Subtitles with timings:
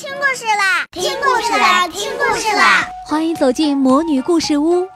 [0.00, 0.86] 听故事啦！
[0.92, 1.86] 听故事啦！
[1.88, 2.88] 听故事啦！
[3.06, 4.88] 欢迎走进魔女故事屋，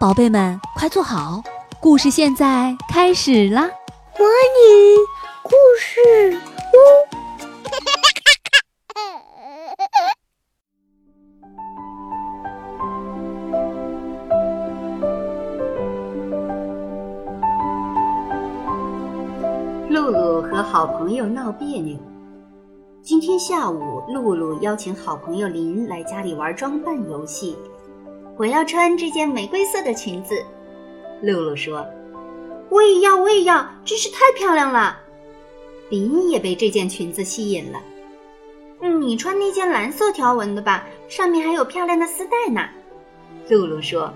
[0.00, 1.40] 宝贝们快坐好，
[1.80, 3.70] 故事现在开始啦！
[4.18, 4.96] 魔女
[5.44, 6.36] 故事
[19.88, 21.96] 屋，露露和好朋友闹别扭。
[23.08, 27.56] 今天下午，露露邀请好朋友林来家里玩装扮游戏。
[28.36, 30.44] 我要穿这件玫瑰色的裙子，
[31.22, 31.86] 露露说。
[32.68, 34.94] 我也要，我也要，真是太漂亮了。
[35.88, 37.80] 林也被这件裙子吸引了。
[38.82, 42.60] 嗯，你穿那件蓝色条纹的吧，上面还有漂亮的丝带呢。
[43.48, 44.12] 露露说。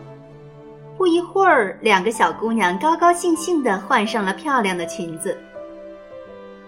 [0.99, 5.35] 不一会儿，两个小姑娘高高兴兴地换上了漂亮的裙子。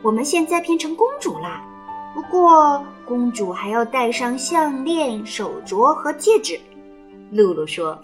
[0.01, 1.63] 我们现在变成公主啦。
[2.15, 6.59] 不过，公主还要戴上项链、手镯和戒指。
[7.33, 7.99] 露露说：“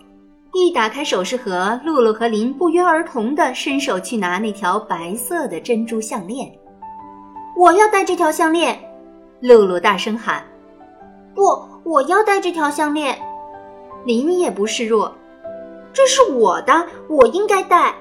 [0.52, 6.50] 一打开首饰盒，露露和林不约而同地伸手去拿那条白色的珍珠项链。
[7.56, 8.76] 我要戴这条项链！”
[9.40, 10.44] 露露大声喊。
[11.32, 13.16] “不，我要戴这条项链！”
[14.04, 15.14] 林也不示弱。
[15.94, 17.94] “这是我的，我应该戴。”“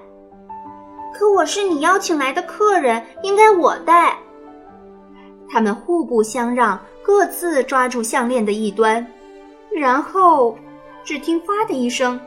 [1.14, 4.18] 可我是你邀请来的客人，应该我戴。”
[5.52, 9.06] 他们互不相让，各自抓住项链的一端，
[9.72, 10.58] 然后，
[11.04, 12.20] 只听“哗”的一声，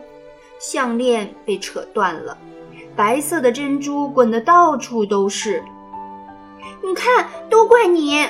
[0.58, 2.36] 项链被扯断了，
[2.96, 5.62] 白色的珍珠滚得到处都是。
[6.82, 8.26] 你看，都怪你！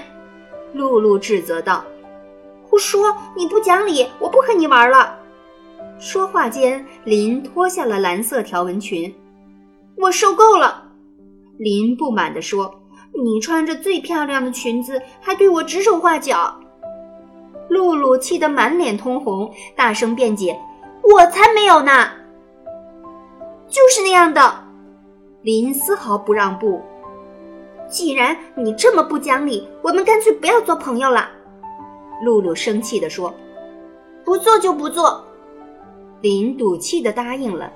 [0.74, 1.84] 露露指责道。
[2.68, 3.14] “胡说！
[3.34, 4.06] 你不讲理！
[4.18, 5.18] 我不和你玩了！”
[5.98, 9.14] 说话间，林脱下了蓝色条纹裙。
[9.96, 10.84] “我受够了！”
[11.58, 12.81] 林不满地说。
[13.12, 16.54] 你穿着最漂亮的裙子，还对我指手画脚。
[17.68, 20.58] 露露气得满脸通红，大声辩解
[21.02, 22.08] ：“我才没有呢！”
[23.68, 24.52] 就是那样的。
[25.42, 26.82] 林丝毫不让步。
[27.88, 31.28] 既然你这么不讲理，我们干脆不要做朋友了。”
[32.24, 33.32] 露露生气地说。
[34.24, 35.24] “不做就不做。”
[36.20, 37.72] 林赌气地答应了。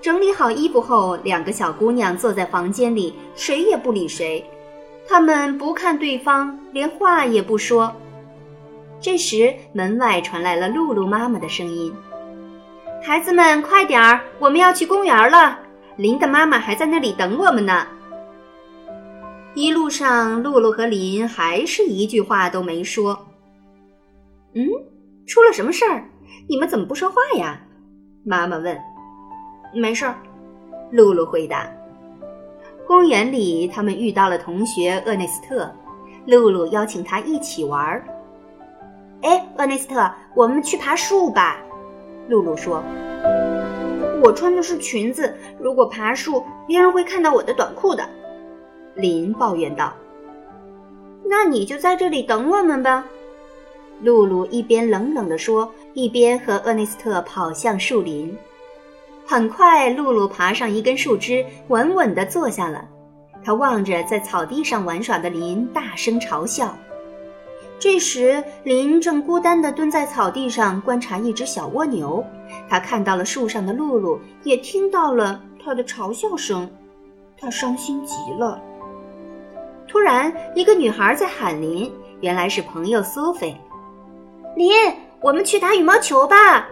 [0.00, 4.44] 整理好衣服后，两个小姑娘坐在房间里，谁也不理谁。
[5.06, 7.92] 她们不看对方，连话也不说。
[9.00, 11.92] 这时，门外传来了露露妈妈的声音
[13.02, 15.58] ：“孩子们，快点儿，我们要去公园了。
[15.96, 17.86] 林的妈妈还在那里等我们呢。”
[19.54, 23.26] 一路上，露露和林还是一句话都没说。
[24.54, 24.66] 嗯，
[25.26, 26.04] 出了什么事儿？
[26.48, 27.60] 你们怎么不说话呀？
[28.24, 28.78] 妈妈问。
[29.72, 30.14] 没事儿，
[30.90, 31.70] 露露回答。
[32.86, 35.70] 公园里，他们遇到了同学厄内斯特，
[36.26, 38.04] 露露邀请他一起玩儿。
[39.22, 41.58] 哎，厄内斯特，我们去爬树吧。
[42.28, 42.82] 露露说
[44.24, 48.08] ：“我穿的是裙子，如果爬树，别人会看到我的短裤的。”
[48.94, 49.92] 林抱怨道。
[51.24, 53.04] “那你就在这里等我们吧。”
[54.02, 58.36] 露露一边冷冷地说，一边和厄内斯特跑向树林。
[59.30, 62.84] 很快，露露爬上一根树枝，稳稳地坐下了。
[63.44, 66.76] 她望着在草地上玩耍的林，大声嘲笑。
[67.78, 72.24] 这时，林正孤单地蹲在草地上观察一只小蜗牛。
[72.68, 76.68] 他看到了树上的露露，也听到了他的嘲笑声，
[77.38, 78.60] 他伤心极了。
[79.86, 83.56] 突然，一个女孩在喊林，原来是朋友苏菲。
[84.56, 84.72] 林，
[85.20, 86.66] 我们去打羽毛球吧！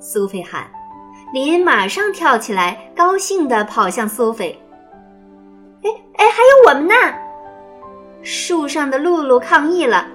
[0.00, 0.68] 苏菲喊。
[1.32, 4.58] 林马上跳起来，高兴地跑向苏菲。
[5.82, 6.94] 哎哎，还有我们呢！
[8.22, 10.06] 树上的露露抗议了。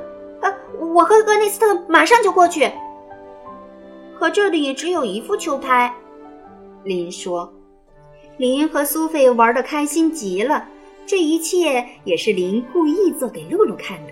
[0.42, 0.54] 呃，
[0.94, 2.70] 我和格内斯特马上就过去。
[4.20, 5.94] 可这里只有一副球拍，
[6.84, 7.52] 林说。
[8.38, 10.68] 林和苏菲玩得开心极了，
[11.06, 14.12] 这一切也是林故意做给露露看的。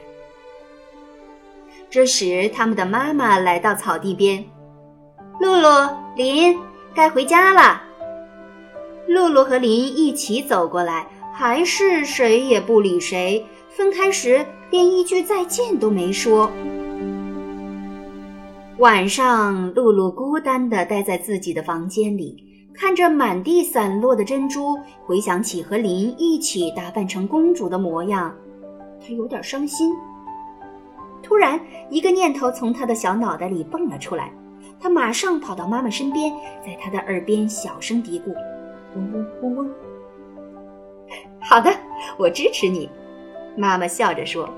[1.89, 4.43] 这时，他们的妈妈来到草地边，
[5.41, 5.69] 露露，
[6.15, 6.57] 林。
[6.95, 7.81] 该回家了。
[9.07, 13.45] 露露和林一起走过来，还是谁也不理谁。
[13.69, 16.49] 分开时，连一句再见都没说。
[18.77, 22.43] 晚上，露露孤单地待在自己的房间里，
[22.73, 28.33] 看着满地散落的珍珠，回想起和林一起打扮成公主的模样，
[28.99, 29.91] 她有点伤心。
[31.21, 31.59] 突然，
[31.89, 34.31] 一个念头从她的小脑袋里蹦了出来。
[34.83, 36.29] 他马上跑到妈妈身边，
[36.61, 38.33] 在她的耳边小声嘀咕
[38.93, 39.71] ：“嗡嗡嗡嗡。”
[41.39, 41.73] 好的，
[42.17, 42.89] 我支持你。”
[43.55, 44.49] 妈妈笑着说。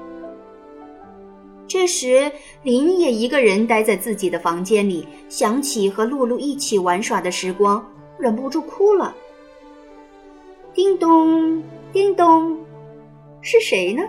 [1.67, 2.31] 这时，
[2.63, 7.85] 林也一个人待在自己的房间里，想起和露露一起玩耍的时光，
[8.17, 9.13] 忍不住哭了。
[10.73, 11.61] 叮咚，
[11.93, 12.57] 叮咚，
[13.41, 14.01] 是谁呢？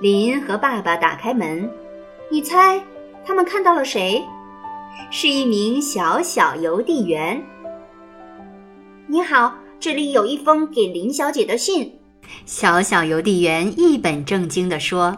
[0.00, 1.70] 林和爸爸打开门，
[2.30, 2.78] 你猜
[3.24, 4.22] 他们看到了谁？
[5.10, 7.42] 是一名小小邮递员。
[9.06, 11.92] 你好，这里有一封给林小姐的信。
[12.46, 15.16] 小小邮递员一本正经地说。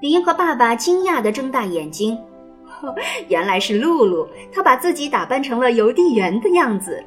[0.00, 2.16] 林和爸爸惊讶地睁大眼睛，
[3.28, 7.04] 原来是露露，她把自己打扮成了邮递员的样子。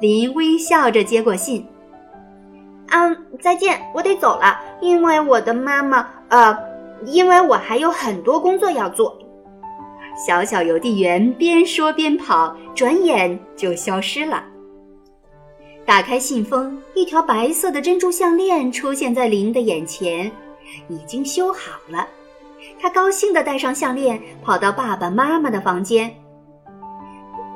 [0.00, 1.64] 林微笑着接过信，
[2.88, 6.56] 嗯，再见，我得走了，因为我的妈妈，呃，
[7.06, 9.16] 因为我还有很多工作要做。
[10.16, 14.44] 小小邮递员边说边跑，转眼就消失了。
[15.84, 20.30] 打开信封，一条白色的珍珠项链出现在林的眼前。
[20.88, 22.08] 已经修好了，
[22.80, 26.10] 他高兴地戴上项链，跑到爸爸妈妈的房间。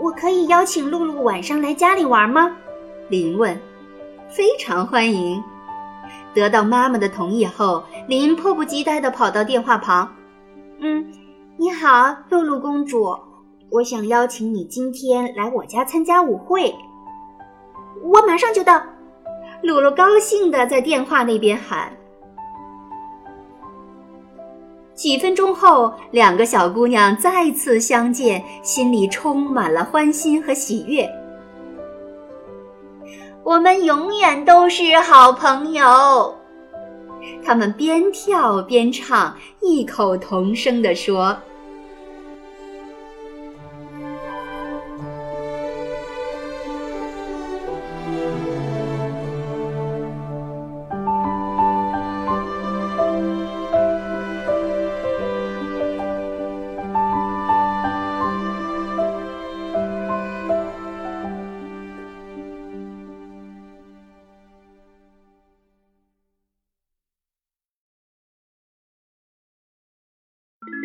[0.00, 2.54] 我可以邀请露露晚上来家里玩吗？
[3.08, 3.58] 林问。
[4.28, 5.42] 非常欢迎。
[6.34, 10.14] 得到妈妈的同意后，林迫不及待地跑到电话旁。
[10.80, 11.10] 嗯，
[11.60, 13.18] 你好，露露公主，
[13.68, 16.72] 我想邀请你今天来我家参加舞会。
[18.00, 18.80] 我马上就到。
[19.62, 21.92] 露露高兴地在电话那边喊。
[24.94, 31.10] 几分钟后，两个小姑娘再次相见，心里充满了欢欣和喜悦。
[33.42, 36.36] 我们永远都是好朋友。
[37.44, 41.36] 她们边跳边唱，异口同声地说。